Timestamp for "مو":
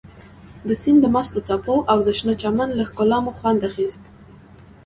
3.23-3.31